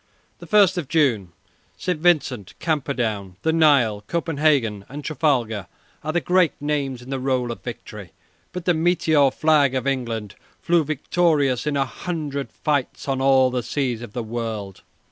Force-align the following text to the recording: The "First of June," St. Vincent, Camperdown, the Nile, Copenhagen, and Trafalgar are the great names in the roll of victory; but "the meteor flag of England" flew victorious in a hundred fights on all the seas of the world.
The 0.39 0.47
"First 0.47 0.79
of 0.79 0.87
June," 0.87 1.31
St. 1.77 1.99
Vincent, 1.99 2.55
Camperdown, 2.57 3.35
the 3.43 3.53
Nile, 3.53 4.03
Copenhagen, 4.07 4.83
and 4.89 5.05
Trafalgar 5.05 5.67
are 6.03 6.11
the 6.11 6.19
great 6.19 6.53
names 6.59 7.03
in 7.03 7.11
the 7.11 7.19
roll 7.19 7.51
of 7.51 7.61
victory; 7.61 8.11
but 8.51 8.65
"the 8.65 8.73
meteor 8.73 9.29
flag 9.29 9.75
of 9.75 9.85
England" 9.85 10.33
flew 10.59 10.83
victorious 10.83 11.67
in 11.67 11.77
a 11.77 11.85
hundred 11.85 12.51
fights 12.51 13.07
on 13.07 13.21
all 13.21 13.51
the 13.51 13.61
seas 13.61 14.01
of 14.01 14.13
the 14.13 14.23
world. 14.23 14.81